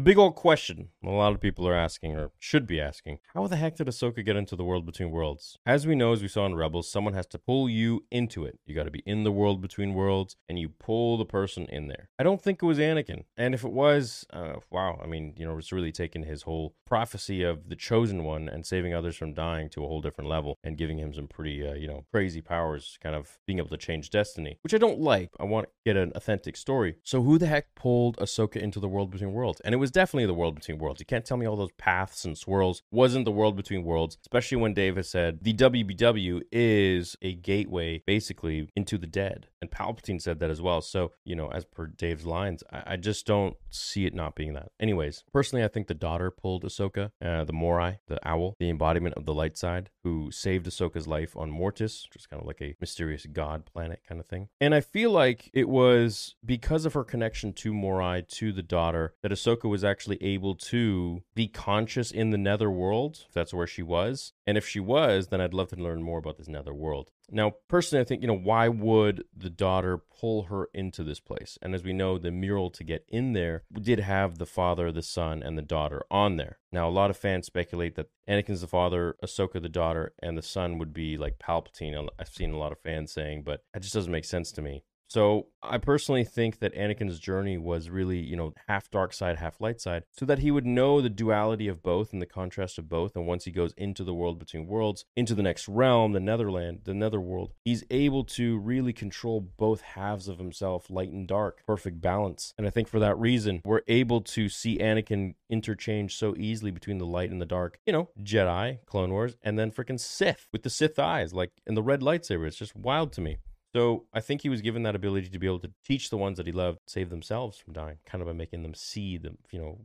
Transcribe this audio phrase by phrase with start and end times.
[0.00, 3.46] The big old question a lot of people are asking, or should be asking, how
[3.46, 5.58] the heck did Ahsoka get into the world between worlds?
[5.66, 8.58] As we know, as we saw in Rebels, someone has to pull you into it.
[8.66, 11.88] You got to be in the world between worlds, and you pull the person in
[11.88, 12.10] there.
[12.18, 13.24] I don't think it was Anakin.
[13.36, 16.74] And if it was, uh, wow, I mean, you know, it's really taken his whole
[16.86, 20.58] prophecy of the chosen one and saving others from dying to a whole different level
[20.62, 23.76] and giving him some pretty, uh, you know, crazy powers, kind of being able to
[23.76, 25.30] change destiny, which I don't like.
[25.38, 26.96] I want to get an authentic story.
[27.04, 29.60] So who the heck pulled Ahsoka into the world between worlds?
[29.64, 31.00] And it was definitely the world between worlds.
[31.00, 34.58] You can't tell me all those paths and swirls wasn't the world between worlds, especially
[34.58, 39.48] when Dave has said the WBW is a gateway basically into the dead.
[39.60, 40.80] And Palpatine said that as well.
[40.80, 44.54] So, you know, as per Dave's lines, I, I just don't see it not being
[44.54, 44.72] that.
[44.80, 49.16] Anyways, personally, I think the daughter pulled Ahsoka, uh, the Morai, the owl, the embodiment
[49.16, 52.62] of the light side, who saved Ahsoka's life on Mortis, which is kind of like
[52.62, 54.48] a mysterious god planet kind of thing.
[54.60, 59.14] And I feel like it was because of her connection to Morai, to the daughter,
[59.22, 63.66] that Ahsoka was actually able to be conscious in the nether world, if that's where
[63.66, 64.32] she was.
[64.46, 67.10] And if she was, then I'd love to learn more about this nether world.
[67.30, 71.58] Now, personally, I think, you know, why would the daughter pull her into this place?
[71.60, 75.02] And as we know, the mural to get in there did have the father, the
[75.02, 76.58] son, and the daughter on there.
[76.72, 80.42] Now, a lot of fans speculate that Anakin's the father, Ahsoka the daughter, and the
[80.42, 82.08] son would be like Palpatine.
[82.18, 84.84] I've seen a lot of fans saying, but that just doesn't make sense to me.
[85.10, 89.60] So I personally think that Anakin's journey was really, you know, half dark side, half
[89.60, 92.88] light side, so that he would know the duality of both and the contrast of
[92.88, 93.16] both.
[93.16, 96.82] And once he goes into the world between worlds, into the next realm, the Netherland,
[96.84, 102.00] the Netherworld, he's able to really control both halves of himself, light and dark, perfect
[102.00, 102.54] balance.
[102.56, 106.98] And I think for that reason, we're able to see Anakin interchange so easily between
[106.98, 107.80] the light and the dark.
[107.84, 111.74] You know, Jedi, Clone Wars, and then freaking Sith with the Sith eyes, like in
[111.74, 112.46] the red lightsaber.
[112.46, 113.38] It's just wild to me.
[113.74, 116.36] So I think he was given that ability to be able to teach the ones
[116.38, 119.60] that he loved save themselves from dying, kind of by making them see the you
[119.60, 119.78] know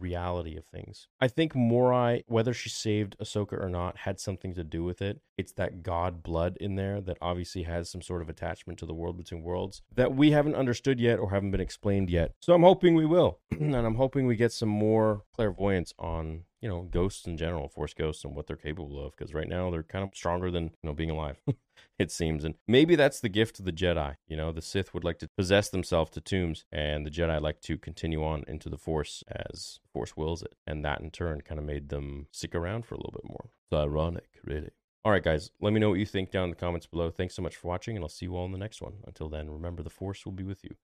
[0.00, 1.08] reality of things.
[1.20, 5.20] I think Morai, whether she saved Ahsoka or not, had something to do with it.
[5.36, 8.94] It's that God blood in there that obviously has some sort of attachment to the
[8.94, 12.34] world between worlds that we haven't understood yet or haven't been explained yet.
[12.40, 16.68] So I'm hoping we will, and I'm hoping we get some more clairvoyance on you
[16.68, 19.16] know ghosts in general, force ghosts, and what they're capable of.
[19.16, 21.40] Because right now they're kind of stronger than you know being alive.
[21.98, 22.44] it seems.
[22.44, 24.16] And maybe that's the gift of the Jedi.
[24.26, 27.60] You know, the Sith would like to possess themselves to tombs, and the Jedi like
[27.62, 30.54] to continue on into the Force as Force wills it.
[30.66, 33.50] And that in turn kind of made them stick around for a little bit more.
[33.70, 34.70] It's ironic, really.
[35.04, 37.10] All right, guys, let me know what you think down in the comments below.
[37.10, 38.98] Thanks so much for watching, and I'll see you all in the next one.
[39.06, 40.74] Until then, remember the Force will be with you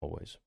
[0.00, 0.38] always.